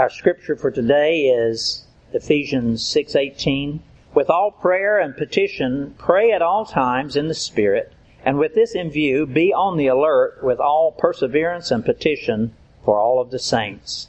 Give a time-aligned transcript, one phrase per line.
[0.00, 3.80] Our scripture for today is Ephesians 6:18.
[4.14, 7.92] With all prayer and petition, pray at all times in the Spirit,
[8.24, 12.98] and with this in view, be on the alert with all perseverance and petition for
[12.98, 14.08] all of the saints.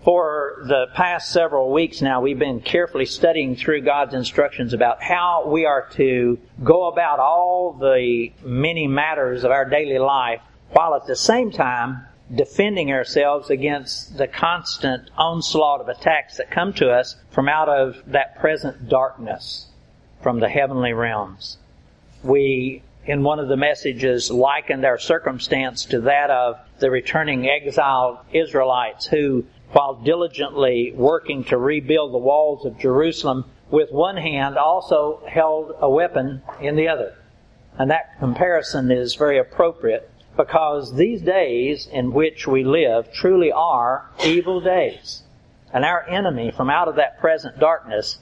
[0.00, 5.46] For the past several weeks now, we've been carefully studying through God's instructions about how
[5.48, 11.06] we are to go about all the many matters of our daily life while at
[11.06, 17.16] the same time defending ourselves against the constant onslaught of attacks that come to us
[17.30, 19.68] from out of that present darkness
[20.22, 21.58] from the heavenly realms.
[22.22, 28.18] We, in one of the messages, likened our circumstance to that of the returning exiled
[28.32, 35.22] Israelites who, while diligently working to rebuild the walls of Jerusalem, with one hand also
[35.26, 37.16] held a weapon in the other.
[37.78, 44.10] And that comparison is very appropriate because these days in which we live truly are
[44.24, 45.22] evil days.
[45.72, 48.18] And our enemy from out of that present darkness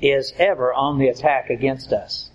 [0.00, 2.30] is ever on the attack against us.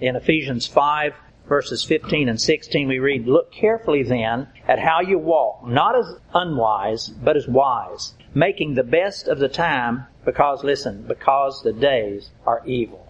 [0.00, 1.14] In Ephesians 5
[1.48, 6.16] verses 15 and 16 we read, Look carefully then at how you walk, not as
[6.32, 12.30] unwise, but as wise, making the best of the time because, listen, because the days
[12.46, 13.03] are evil.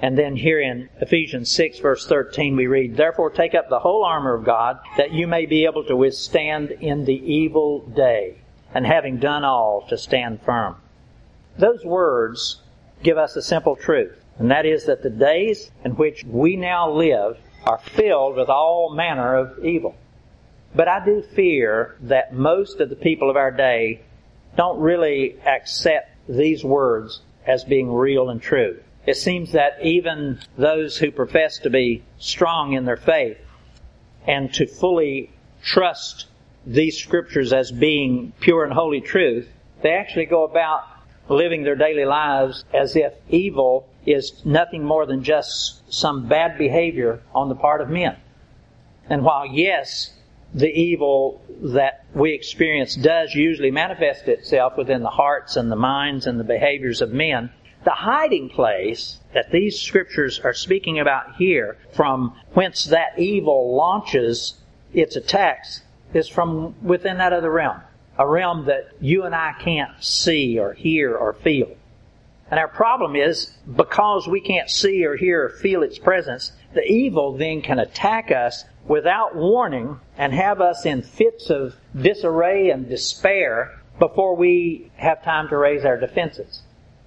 [0.00, 4.04] And then here in Ephesians 6 verse 13 we read, Therefore take up the whole
[4.04, 8.38] armor of God, that you may be able to withstand in the evil day,
[8.72, 10.76] and having done all, to stand firm.
[11.58, 12.62] Those words
[13.02, 16.88] give us a simple truth, and that is that the days in which we now
[16.90, 19.96] live are filled with all manner of evil.
[20.76, 24.02] But I do fear that most of the people of our day
[24.56, 30.98] don't really accept these words as being real and true it seems that even those
[30.98, 33.38] who profess to be strong in their faith
[34.26, 35.30] and to fully
[35.62, 36.26] trust
[36.66, 39.48] these scriptures as being pure and holy truth,
[39.80, 40.82] they actually go about
[41.30, 47.22] living their daily lives as if evil is nothing more than just some bad behavior
[47.34, 48.14] on the part of men.
[49.08, 50.12] And while yes,
[50.52, 51.40] the evil
[51.72, 56.44] that we experience does usually manifest itself within the hearts and the minds and the
[56.44, 57.50] behaviors of men,
[57.88, 64.60] the hiding place that these scriptures are speaking about here, from whence that evil launches
[64.92, 65.80] its attacks,
[66.12, 67.80] is from within that other realm.
[68.18, 71.74] A realm that you and I can't see or hear or feel.
[72.50, 76.84] And our problem is, because we can't see or hear or feel its presence, the
[76.84, 82.86] evil then can attack us without warning and have us in fits of disarray and
[82.86, 86.64] despair before we have time to raise our defenses.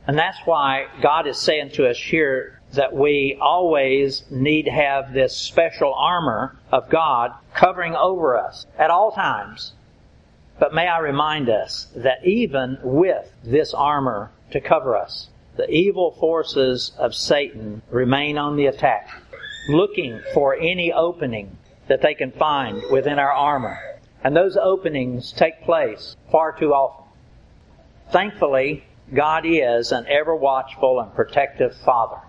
[0.08, 5.14] And that's why God is saying to us here that we always need to have
[5.14, 9.74] this special armor of God covering over us at all times.
[10.60, 16.12] But may I remind us that even with this armor to cover us, the evil
[16.12, 19.10] forces of Satan remain on the attack,
[19.68, 21.58] looking for any opening
[21.88, 23.78] that they can find within our armor.
[24.24, 27.06] And those openings take place far too often.
[28.12, 32.22] Thankfully, God is an ever watchful and protective Father.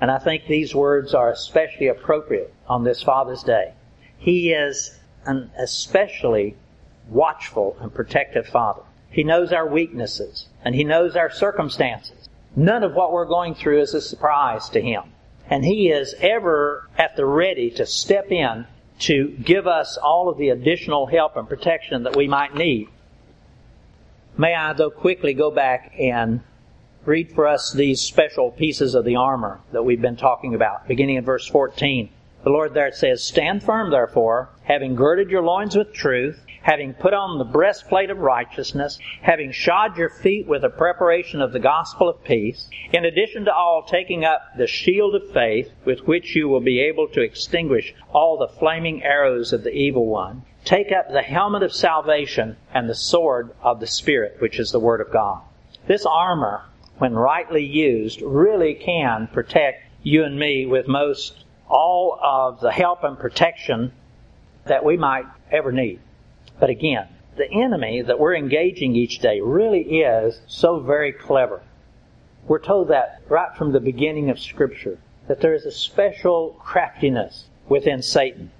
[0.00, 3.72] And I think these words are especially appropriate on this Father's Day.
[4.18, 6.56] He is an especially
[7.08, 8.82] watchful and protective Father.
[9.10, 12.28] He knows our weaknesses and He knows our circumstances.
[12.54, 15.04] None of what we're going through is a surprise to Him.
[15.48, 18.66] And He is ever at the ready to step in
[19.00, 22.88] to give us all of the additional help and protection that we might need
[24.40, 26.40] May I, though, quickly go back and
[27.04, 31.16] read for us these special pieces of the armor that we've been talking about, beginning
[31.16, 32.08] in verse 14.
[32.42, 37.14] The Lord there says, Stand firm, therefore, having girded your loins with truth, having put
[37.14, 42.08] on the breastplate of righteousness, having shod your feet with the preparation of the gospel
[42.08, 46.48] of peace, in addition to all, taking up the shield of faith, with which you
[46.48, 50.42] will be able to extinguish all the flaming arrows of the evil one.
[50.64, 54.80] Take up the helmet of salvation and the sword of the Spirit, which is the
[54.80, 55.42] Word of God.
[55.86, 56.66] This armor,
[56.98, 63.02] when rightly used, really can protect you and me with most all of the help
[63.04, 63.92] and protection
[64.66, 66.00] that we might ever need.
[66.60, 71.62] But again, the enemy that we're engaging each day really is so very clever.
[72.46, 77.46] We're told that right from the beginning of Scripture, that there is a special craftiness
[77.68, 78.50] within Satan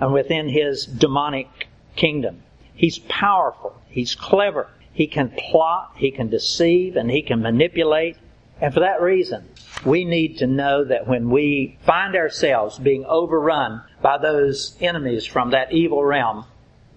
[0.00, 2.42] and within his demonic kingdom.
[2.74, 3.80] He's powerful.
[3.88, 4.68] He's clever.
[4.92, 8.16] He can plot, he can deceive, and he can manipulate.
[8.60, 9.48] And for that reason,
[9.84, 15.50] we need to know that when we find ourselves being overrun by those enemies from
[15.50, 16.44] that evil realm,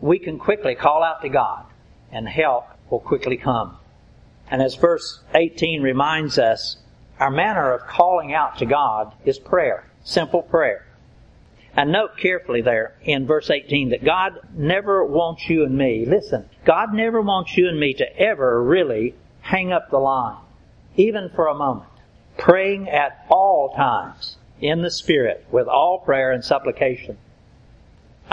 [0.04, 1.66] we can quickly call out to God
[2.12, 3.78] and help will quickly come.
[4.52, 6.76] And as verse 18 reminds us,
[7.22, 10.86] our manner of calling out to God is prayer, simple prayer.
[11.78, 16.50] And note carefully there in verse 18 that God never wants you and me, listen,
[16.66, 20.42] God never wants you and me to ever really hang up the line,
[20.98, 21.90] even for a moment.
[22.38, 27.18] Praying at all times in the Spirit with all prayer and supplication.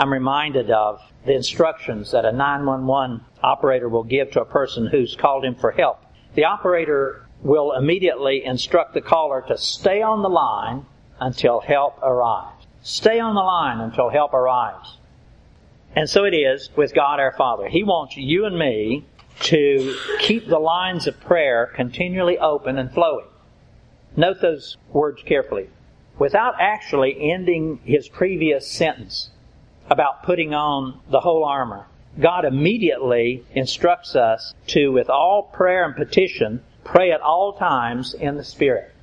[0.01, 5.15] I'm reminded of the instructions that a 911 operator will give to a person who's
[5.15, 6.03] called him for help.
[6.33, 10.87] The operator will immediately instruct the caller to stay on the line
[11.19, 12.65] until help arrives.
[12.81, 14.97] Stay on the line until help arrives.
[15.95, 17.67] And so it is with God our Father.
[17.67, 19.05] He wants you and me
[19.41, 23.27] to keep the lines of prayer continually open and flowing.
[24.15, 25.69] Note those words carefully.
[26.17, 29.29] Without actually ending his previous sentence
[29.89, 31.87] about putting on the whole armor,
[32.19, 38.35] God immediately instructs us to, with all prayer and petition, pray at all times in
[38.35, 38.93] the Spirit.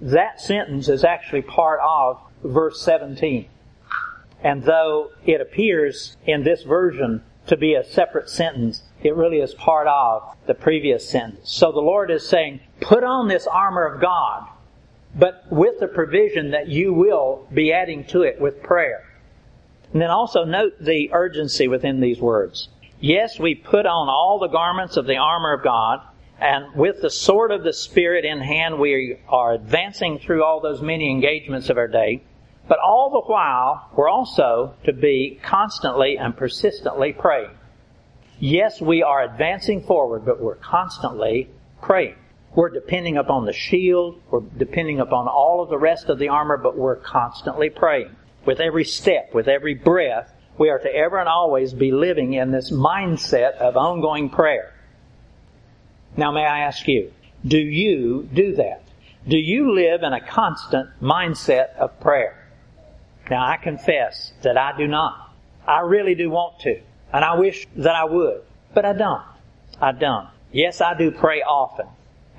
[0.00, 3.48] That sentence is actually part of verse 17.
[4.42, 9.54] And though it appears in this version to be a separate sentence, it really is
[9.54, 11.52] part of the previous sentence.
[11.52, 14.48] So the Lord is saying, put on this armor of God,
[15.14, 19.11] but with the provision that you will be adding to it with prayer.
[19.92, 22.68] And then also note the urgency within these words.
[23.00, 26.00] Yes, we put on all the garments of the armor of God,
[26.38, 30.80] and with the sword of the Spirit in hand, we are advancing through all those
[30.80, 32.22] many engagements of our day.
[32.68, 37.50] But all the while, we're also to be constantly and persistently praying.
[38.38, 41.50] Yes, we are advancing forward, but we're constantly
[41.80, 42.16] praying.
[42.54, 46.56] We're depending upon the shield, we're depending upon all of the rest of the armor,
[46.56, 48.14] but we're constantly praying.
[48.44, 52.50] With every step, with every breath, we are to ever and always be living in
[52.50, 54.74] this mindset of ongoing prayer.
[56.16, 57.12] Now may I ask you,
[57.44, 58.82] do you do that?
[59.26, 62.48] Do you live in a constant mindset of prayer?
[63.30, 65.32] Now I confess that I do not.
[65.66, 66.80] I really do want to.
[67.12, 68.42] And I wish that I would.
[68.74, 69.22] But I don't.
[69.80, 70.28] I don't.
[70.50, 71.86] Yes, I do pray often.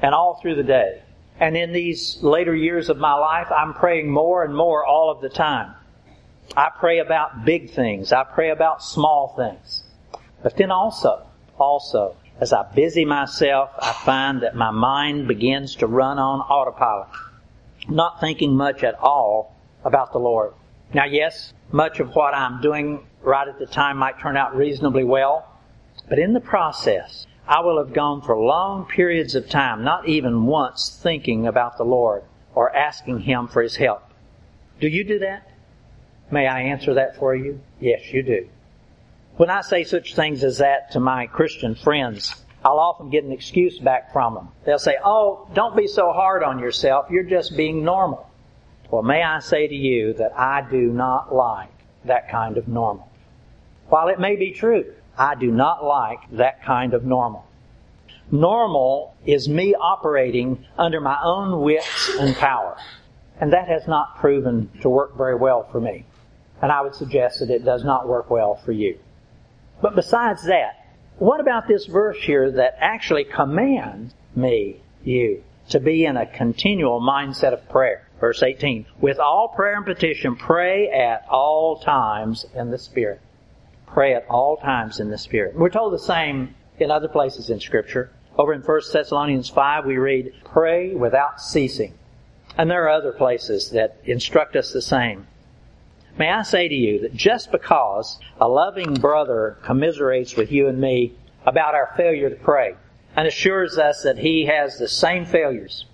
[0.01, 1.01] And all through the day.
[1.39, 5.21] And in these later years of my life, I'm praying more and more all of
[5.21, 5.73] the time.
[6.55, 8.11] I pray about big things.
[8.11, 9.83] I pray about small things.
[10.43, 11.25] But then also,
[11.57, 17.07] also, as I busy myself, I find that my mind begins to run on autopilot,
[17.87, 20.53] not thinking much at all about the Lord.
[20.93, 25.03] Now, yes, much of what I'm doing right at the time might turn out reasonably
[25.03, 25.47] well,
[26.09, 30.45] but in the process, I will have gone for long periods of time, not even
[30.45, 32.23] once thinking about the Lord
[32.53, 34.03] or asking Him for His help.
[34.79, 35.47] Do you do that?
[36.31, 37.59] May I answer that for you?
[37.79, 38.47] Yes, you do.
[39.37, 43.31] When I say such things as that to my Christian friends, I'll often get an
[43.31, 44.49] excuse back from them.
[44.65, 47.07] They'll say, Oh, don't be so hard on yourself.
[47.09, 48.29] You're just being normal.
[48.89, 51.71] Well, may I say to you that I do not like
[52.05, 53.09] that kind of normal.
[53.89, 57.45] While it may be true, I do not like that kind of normal.
[58.31, 62.77] Normal is me operating under my own wits and power.
[63.39, 66.05] And that has not proven to work very well for me.
[66.61, 68.97] And I would suggest that it does not work well for you.
[69.81, 70.83] But besides that,
[71.17, 77.01] what about this verse here that actually commands me, you, to be in a continual
[77.01, 78.07] mindset of prayer?
[78.19, 78.85] Verse 18.
[79.01, 83.19] With all prayer and petition, pray at all times in the Spirit.
[83.85, 85.55] Pray at all times in the Spirit.
[85.55, 88.11] We're told the same in other places in Scripture.
[88.37, 91.93] Over in 1 Thessalonians 5, we read, pray without ceasing.
[92.57, 95.27] And there are other places that instruct us the same.
[96.17, 100.79] May I say to you that just because a loving brother commiserates with you and
[100.79, 101.13] me
[101.45, 102.75] about our failure to pray
[103.15, 105.85] and assures us that he has the same failures,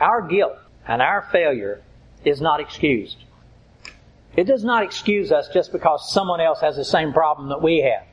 [0.00, 0.56] our guilt
[0.86, 1.82] and our failure
[2.24, 3.18] is not excused.
[4.34, 7.78] It does not excuse us just because someone else has the same problem that we
[7.78, 8.06] have.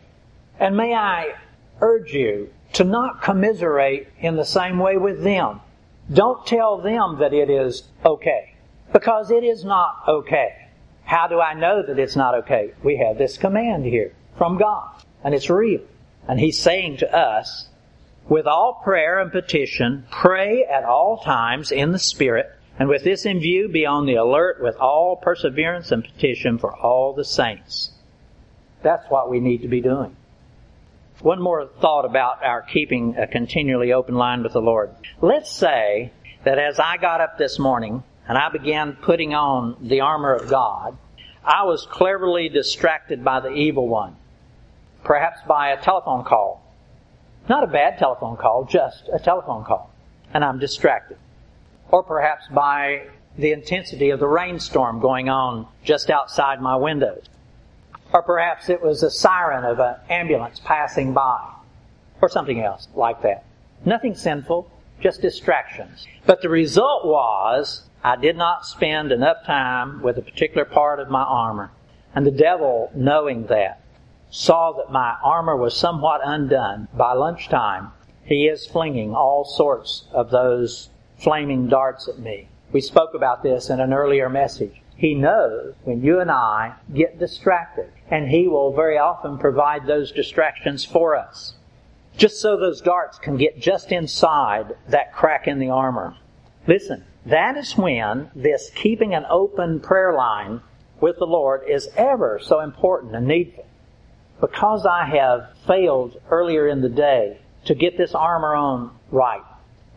[0.59, 1.33] And may I
[1.81, 5.61] urge you to not commiserate in the same way with them.
[6.11, 8.55] Don't tell them that it is okay.
[8.91, 10.62] Because it is not okay.
[11.05, 12.73] How do I know that it's not okay?
[12.83, 15.03] We have this command here from God.
[15.23, 15.81] And it's real.
[16.27, 17.67] And He's saying to us,
[18.29, 23.25] with all prayer and petition, pray at all times in the Spirit, and with this
[23.25, 27.91] in view, be on the alert with all perseverance and petition for all the saints.
[28.81, 30.15] That's what we need to be doing.
[31.21, 34.89] One more thought about our keeping a continually open line with the Lord.
[35.21, 36.11] Let's say
[36.43, 40.49] that as I got up this morning and I began putting on the armor of
[40.49, 40.97] God,
[41.43, 44.15] I was cleverly distracted by the evil one.
[45.03, 46.63] Perhaps by a telephone call.
[47.49, 49.91] Not a bad telephone call, just a telephone call.
[50.33, 51.17] And I'm distracted.
[51.89, 57.25] Or perhaps by the intensity of the rainstorm going on just outside my windows.
[58.13, 61.51] Or perhaps it was a siren of an ambulance passing by.
[62.21, 63.43] Or something else like that.
[63.83, 66.07] Nothing sinful, just distractions.
[66.25, 71.09] But the result was I did not spend enough time with a particular part of
[71.09, 71.71] my armor.
[72.13, 73.81] And the devil, knowing that,
[74.29, 76.89] saw that my armor was somewhat undone.
[76.93, 77.91] By lunchtime,
[78.25, 82.49] he is flinging all sorts of those flaming darts at me.
[82.73, 84.81] We spoke about this in an earlier message.
[84.95, 90.11] He knows when you and I get distracted, and He will very often provide those
[90.11, 91.55] distractions for us.
[92.17, 96.15] Just so those darts can get just inside that crack in the armor.
[96.67, 100.61] Listen, that is when this keeping an open prayer line
[100.99, 103.65] with the Lord is ever so important and needful.
[104.41, 109.43] Because I have failed earlier in the day to get this armor on right,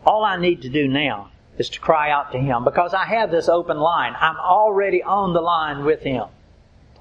[0.05, 3.31] all I need to do now is to cry out to Him because I have
[3.31, 4.13] this open line.
[4.19, 6.25] I'm already on the line with Him.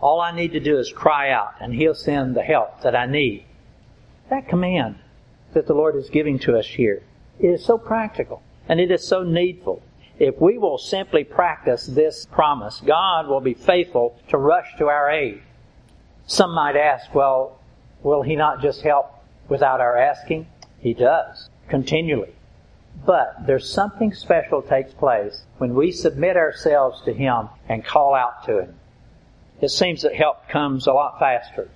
[0.00, 3.06] All I need to do is cry out and He'll send the help that I
[3.06, 3.44] need.
[4.30, 4.96] That command
[5.52, 7.02] that the Lord is giving to us here
[7.38, 9.82] is so practical and it is so needful.
[10.18, 15.10] If we will simply practice this promise, God will be faithful to rush to our
[15.10, 15.42] aid.
[16.26, 17.60] Some might ask, well,
[18.02, 19.12] will He not just help
[19.48, 20.46] without our asking?
[20.78, 22.32] He does, continually.
[23.04, 28.44] But there's something special takes place when we submit ourselves to Him and call out
[28.46, 28.74] to Him.
[29.60, 31.68] It seems that help comes a lot faster.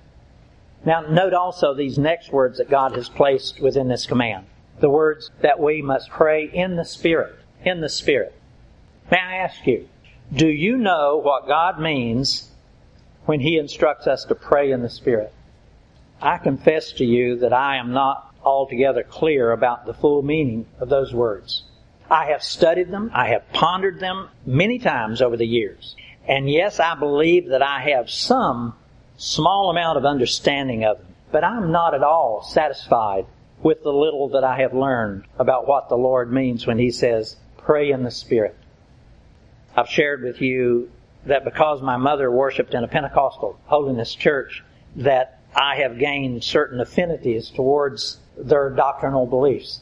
[0.83, 4.47] Now note also these next words that God has placed within this command.
[4.79, 7.35] The words that we must pray in the Spirit.
[7.63, 8.33] In the Spirit.
[9.11, 9.87] May I ask you,
[10.33, 12.49] do you know what God means
[13.25, 15.33] when He instructs us to pray in the Spirit?
[16.21, 20.89] I confess to you that I am not altogether clear about the full meaning of
[20.89, 21.63] those words.
[22.09, 25.95] I have studied them, I have pondered them many times over the years.
[26.27, 28.73] And yes, I believe that I have some
[29.17, 33.25] small amount of understanding of them, but I'm not at all satisfied
[33.63, 37.37] with the little that I have learned about what the Lord means when He says,
[37.71, 38.53] pray in the Spirit.
[39.77, 40.91] I've shared with you
[41.25, 44.61] that because my mother worshiped in a Pentecostal holiness church,
[44.97, 49.79] that I have gained certain affinities towards their doctrinal beliefs.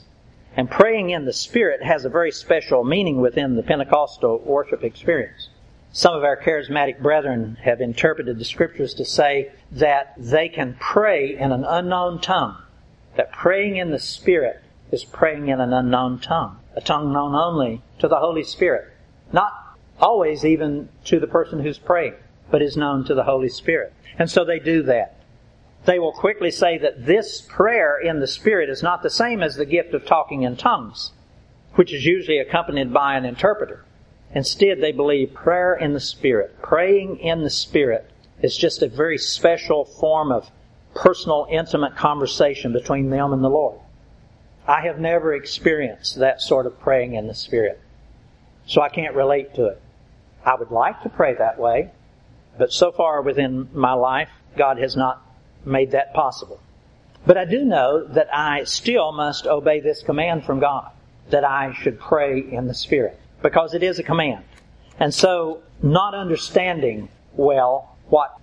[0.56, 5.50] And praying in the Spirit has a very special meaning within the Pentecostal worship experience.
[5.92, 11.36] Some of our charismatic brethren have interpreted the scriptures to say that they can pray
[11.36, 12.56] in an unknown tongue.
[13.18, 16.59] That praying in the Spirit is praying in an unknown tongue.
[16.76, 18.94] A tongue known only to the Holy Spirit.
[19.32, 19.52] Not
[20.00, 22.16] always even to the person who's praying,
[22.52, 23.94] but is known to the Holy Spirit.
[24.18, 25.20] And so they do that
[25.86, 29.56] they will quickly say that this prayer in the Spirit is not the same as
[29.56, 31.14] the gift of talking in tongues,
[31.76, 33.86] which is usually accompanied by an interpreter.
[34.36, 38.10] Instead, they believe prayer in the Spirit, praying in the Spirit,
[38.42, 40.52] is just a very special form of
[40.94, 43.80] personal, intimate conversation between them and the Lord.
[44.70, 47.82] I have never experienced that sort of praying in the Spirit,
[48.68, 49.82] so I can't relate to it.
[50.46, 51.90] I would like to pray that way,
[52.56, 55.26] but so far within my life, God has not
[55.66, 56.62] made that possible.
[57.26, 60.92] But I do know that I still must obey this command from God,
[61.32, 64.44] that I should pray in the Spirit, because it is a command.
[65.00, 68.38] And so, not understanding well what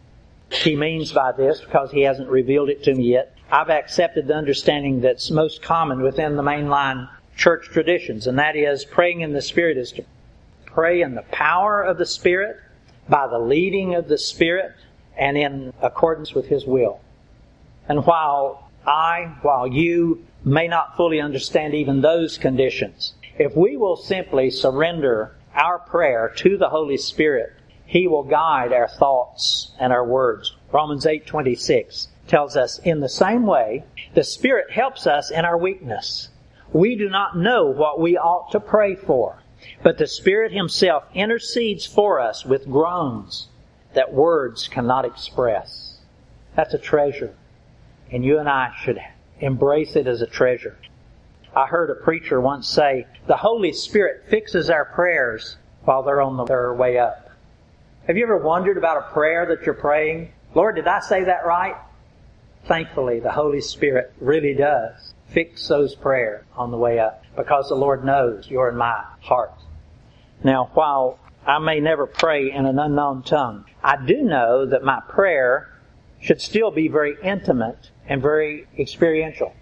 [0.51, 4.35] he means by this, because he hasn't revealed it to me yet, I've accepted the
[4.35, 9.43] understanding that's most common within the mainline church traditions, and that is praying in the
[9.43, 10.05] Spirit is to
[10.65, 12.57] pray in the power of the Spirit,
[13.09, 14.73] by the leading of the Spirit,
[15.17, 17.01] and in accordance with His will.
[17.89, 23.97] And while I, while you may not fully understand even those conditions, if we will
[23.97, 27.53] simply surrender our prayer to the Holy Spirit,
[27.85, 30.57] He will guide our thoughts and our words.
[30.73, 36.29] Romans 8:26 tells us, in the same way, the Spirit helps us in our weakness.
[36.73, 39.43] We do not know what we ought to pray for,
[39.83, 43.49] but the Spirit Himself intercedes for us with groans
[43.95, 45.99] that words cannot express.
[46.55, 47.35] That's a treasure.
[48.11, 49.01] And you and I should
[49.41, 50.77] embrace it as a treasure.
[51.55, 56.45] I heard a preacher once say, the Holy Spirit fixes our prayers while they're on
[56.47, 57.31] their way up.
[58.07, 60.33] Have you ever wondered about a prayer that you're praying?
[60.55, 61.77] Lord, did I say that right?
[62.67, 67.77] Thankfully, the Holy Spirit really does fix those prayers on the way up because the
[67.77, 69.53] Lord knows your and my heart.
[70.43, 75.01] Now, while I may never pray in an unknown tongue, I do know that my
[75.09, 75.73] prayer
[76.21, 79.55] should still be very intimate and very experiential.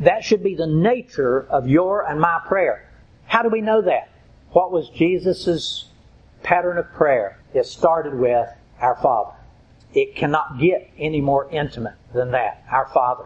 [0.00, 2.90] That should be the nature of your and my prayer.
[3.26, 4.08] How do we know that?
[4.52, 5.86] What was Jesus'
[6.42, 7.38] pattern of prayer?
[7.52, 8.48] It started with
[8.80, 9.37] our Father.
[9.94, 13.24] It cannot get any more intimate than that, our Father.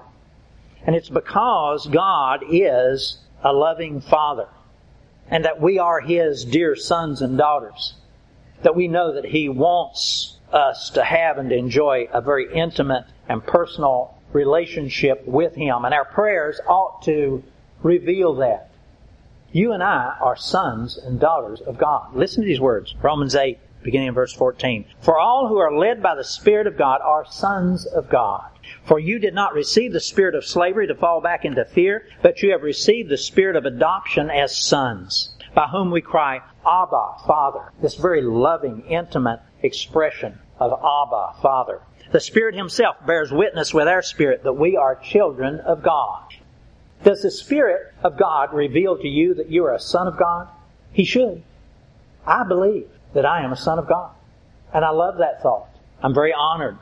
[0.87, 4.49] And it's because God is a loving Father
[5.29, 7.95] and that we are His dear sons and daughters.
[8.63, 13.45] That we know that He wants us to have and enjoy a very intimate and
[13.45, 15.85] personal relationship with Him.
[15.85, 17.43] And our prayers ought to
[17.83, 18.71] reveal that.
[19.53, 22.15] You and I are sons and daughters of God.
[22.15, 22.95] Listen to these words.
[23.03, 24.85] Romans 8, beginning in verse 14.
[25.01, 28.51] For all who are led by the Spirit of God are sons of God.
[28.85, 32.43] For you did not receive the spirit of slavery to fall back into fear, but
[32.43, 37.73] you have received the spirit of adoption as sons, by whom we cry, Abba, Father.
[37.81, 41.81] This very loving, intimate expression of Abba, Father.
[42.13, 46.35] The Spirit Himself bears witness with our spirit that we are children of God.
[47.03, 50.49] Does the Spirit of God reveal to you that you are a son of God?
[50.93, 51.43] He should.
[52.27, 54.11] I believe that I am a son of God.
[54.73, 55.69] And I love that thought.
[56.03, 56.79] I'm very honored.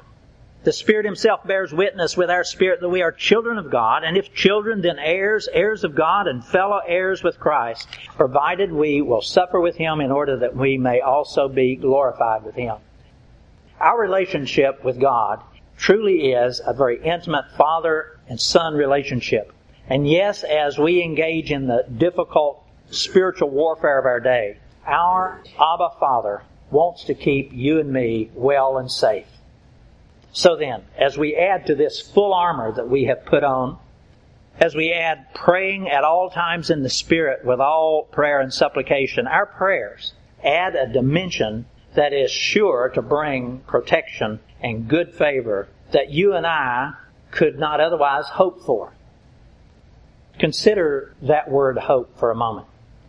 [0.63, 4.19] The Spirit Himself bears witness with our spirit that we are children of God, and
[4.19, 9.23] if children, then heirs, heirs of God, and fellow heirs with Christ, provided we will
[9.23, 12.77] suffer with Him in order that we may also be glorified with Him.
[13.81, 15.43] Our relationship with God
[15.79, 19.55] truly is a very intimate father and son relationship.
[19.89, 24.59] And yes, as we engage in the difficult spiritual warfare of our day,
[24.91, 29.27] our Abba Father wants to keep you and me well and safe.
[30.33, 33.79] So then, as we add to this full armor that we have put on,
[34.59, 39.27] as we add praying at all times in the Spirit with all prayer and supplication,
[39.27, 40.13] our prayers
[40.45, 46.47] add a dimension that is sure to bring protection and good favor that you and
[46.47, 46.93] I
[47.31, 48.93] could not otherwise hope for.
[50.39, 52.67] Consider that word hope for a moment.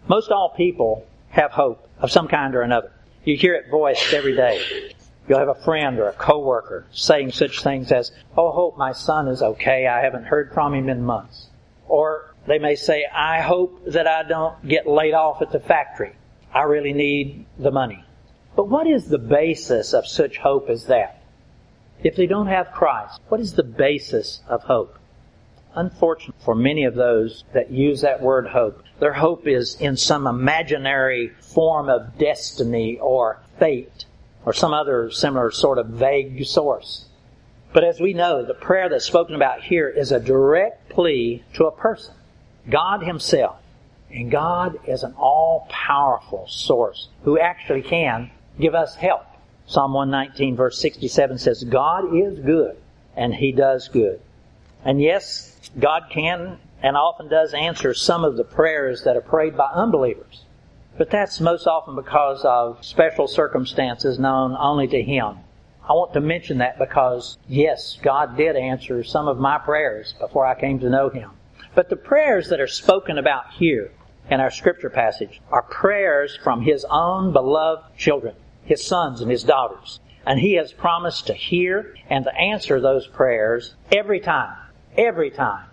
[0.07, 2.91] Most all people have hope of some kind or another.
[3.23, 4.93] You hear it voiced every day.
[5.27, 9.27] You'll have a friend or a coworker saying such things as, Oh, hope my son
[9.27, 9.87] is okay.
[9.87, 11.47] I haven't heard from him in months.
[11.87, 16.15] Or they may say, I hope that I don't get laid off at the factory.
[16.53, 18.03] I really need the money.
[18.55, 21.23] But what is the basis of such hope as that?
[22.03, 24.97] If they don't have Christ, what is the basis of hope?
[25.73, 30.27] Unfortunate for many of those that use that word hope, their hope is in some
[30.27, 34.05] imaginary form of destiny or fate
[34.45, 37.05] or some other similar sort of vague source.
[37.73, 41.67] But as we know, the prayer that's spoken about here is a direct plea to
[41.67, 42.13] a person,
[42.69, 43.57] God Himself.
[44.11, 48.29] And God is an all powerful source who actually can
[48.59, 49.25] give us help.
[49.67, 52.75] Psalm 119 verse 67 says, God is good
[53.15, 54.19] and He does good.
[54.83, 59.55] And yes, God can and often does answer some of the prayers that are prayed
[59.55, 60.43] by unbelievers.
[60.97, 65.37] But that's most often because of special circumstances known only to Him.
[65.87, 70.45] I want to mention that because, yes, God did answer some of my prayers before
[70.45, 71.31] I came to know Him.
[71.75, 73.91] But the prayers that are spoken about here
[74.29, 79.43] in our scripture passage are prayers from His own beloved children his sons and his
[79.43, 79.99] daughters.
[80.25, 84.55] And he has promised to hear and to answer those prayers every time.
[84.97, 85.67] Every time.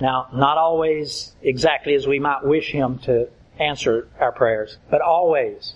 [0.00, 5.74] Now, not always exactly as we might wish him to answer our prayers, but always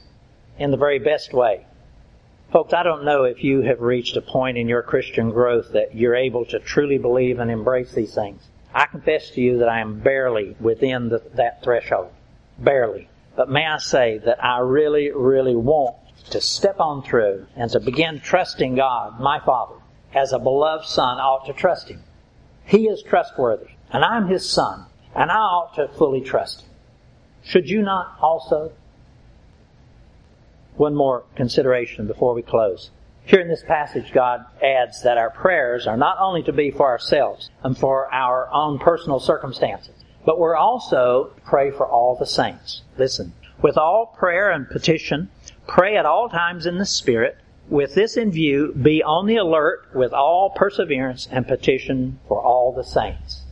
[0.59, 1.67] in the very best way.
[2.53, 5.95] Folks, I don't know if you have reached a point in your Christian growth that
[5.95, 8.43] you're able to truly believe and embrace these things.
[8.75, 12.11] I confess to you that I am barely within the, that threshold.
[12.59, 13.09] Barely.
[13.35, 15.97] But may I say that I really, really want
[16.31, 19.77] to step on through and to begin trusting God, my Father,
[20.15, 22.03] as a beloved son ought to trust Him.
[22.65, 26.71] He is trustworthy, and I'm His son, and I ought to fully trust Him.
[27.43, 28.73] Should you not also?
[30.77, 32.91] One more consideration before we close.
[33.25, 36.87] Here in this passage, God adds that our prayers are not only to be for
[36.89, 39.95] ourselves and for our own personal circumstances,
[40.25, 42.83] but we're also to pray for all the saints.
[42.97, 45.29] Listen, with all prayer and petition,
[45.67, 47.39] Pray at all times in the Spirit.
[47.73, 52.71] With this in view, be on the alert with all perseverance and petition for all
[52.71, 53.45] the saints.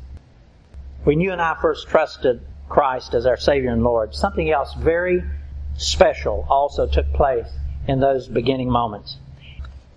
[1.04, 5.24] When you and I first trusted Christ as our Savior and Lord, something else very
[5.72, 7.46] special also took place
[7.88, 9.16] in those beginning moments.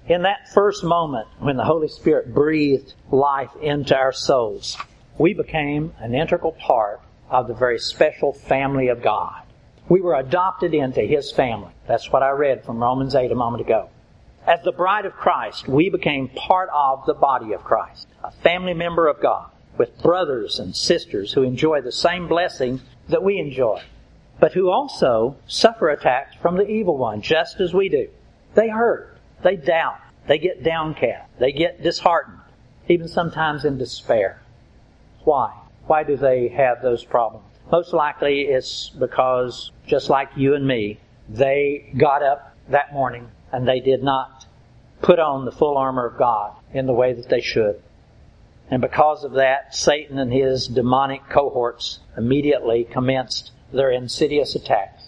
[0.07, 4.77] In that first moment when the Holy Spirit breathed life into our souls,
[5.17, 9.41] we became an integral part of the very special family of God.
[9.89, 11.73] We were adopted into His family.
[11.89, 13.89] That's what I read from Romans 8 a moment ago.
[14.45, 18.73] As the bride of Christ, we became part of the body of Christ, a family
[18.73, 19.49] member of God.
[19.77, 23.81] with brothers and sisters who enjoy the same blessing that we enjoy,
[24.39, 28.07] but who also suffer attacks from the evil one just as we do.
[28.55, 32.39] They hurt, they doubt, they get downcast, they get disheartened,
[32.87, 34.41] even sometimes in despair.
[35.23, 35.53] Why?
[35.87, 37.45] Why do they have those problems?
[37.71, 43.67] Most likely it's because, just like you and me, they got up that morning and
[43.67, 44.45] they did not
[45.01, 47.81] put on the full armor of God in the way that they should.
[48.69, 55.03] And because of that, Satan and his demonic cohorts immediately commenced their insidious attacks.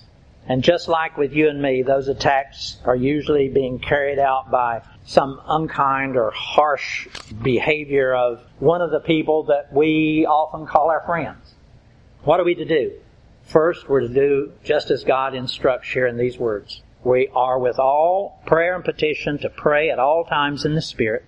[0.47, 4.83] And just like with you and me, those attacks are usually being carried out by
[5.05, 7.07] some unkind or harsh
[7.41, 11.55] behavior of one of the people that we often call our friends.
[12.23, 12.91] What are we to do?
[13.45, 16.83] First, we're to do just as God instructs here in these words.
[17.05, 21.23] We are with all prayer and petition to pray at all times in the Spirit,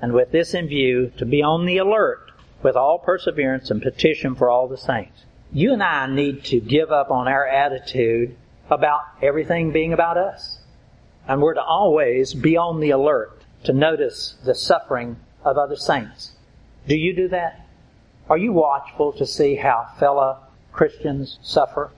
[0.00, 2.30] and with this in view, to be on the alert
[2.62, 5.24] with all perseverance and petition for all the saints.
[5.52, 8.36] You and I need to give up on our attitude
[8.70, 10.60] about everything being about us.
[11.26, 16.36] And we're to always be on the alert to notice the suffering of other saints.
[16.86, 17.66] Do you do that?
[18.30, 20.38] Are you watchful to see how fellow
[20.70, 21.90] Christians suffer?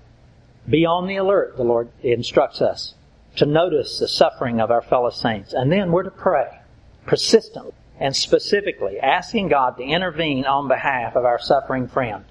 [0.66, 2.94] Be on the alert, the Lord instructs us,
[3.38, 5.53] to notice the suffering of our fellow saints.
[5.53, 6.59] And then we're to pray
[7.07, 12.24] persistently and specifically, asking God to intervene on behalf of our suffering friend.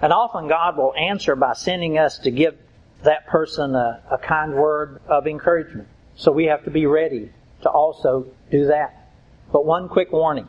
[0.00, 2.56] And often God will answer by sending us to give
[3.02, 5.88] that person a, a kind word of encouragement.
[6.16, 7.30] So we have to be ready
[7.62, 9.10] to also do that.
[9.52, 10.48] But one quick warning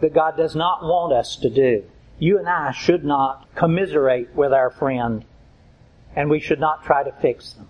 [0.00, 1.84] that God does not want us to do.
[2.18, 5.24] You and I should not commiserate with our friend
[6.16, 7.68] and we should not try to fix them.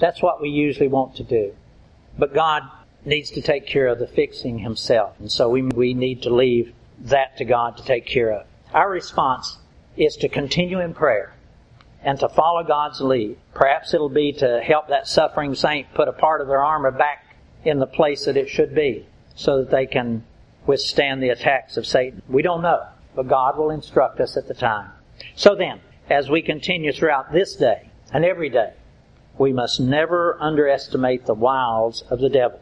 [0.00, 1.54] That's what we usually want to do.
[2.18, 2.62] But God
[3.04, 5.14] needs to take care of the fixing himself.
[5.20, 8.46] And so we, we need to leave that to God to take care of.
[8.72, 9.58] Our response
[9.96, 11.34] is to continue in prayer
[12.02, 13.36] and to follow God's lead.
[13.54, 17.36] Perhaps it'll be to help that suffering saint put a part of their armor back
[17.64, 20.24] in the place that it should be so that they can
[20.66, 22.22] withstand the attacks of Satan.
[22.28, 24.90] We don't know, but God will instruct us at the time.
[25.34, 28.72] So then, as we continue throughout this day and every day,
[29.40, 32.60] we must never underestimate the wiles of the devil,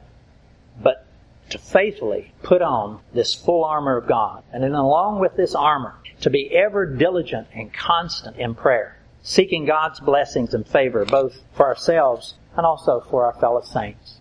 [0.80, 1.04] but
[1.50, 4.44] to faithfully put on this full armor of God.
[4.52, 9.66] And then along with this armor, to be ever diligent and constant in prayer seeking
[9.66, 14.20] God's blessings and favor both for ourselves and also for our fellow saints.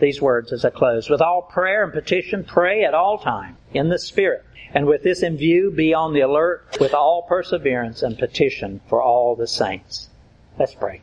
[0.00, 1.08] These words as I close.
[1.08, 4.44] With all prayer and petition, pray at all time in the Spirit.
[4.74, 9.00] And with this in view, be on the alert with all perseverance and petition for
[9.00, 10.10] all the saints.
[10.58, 11.02] Let's pray.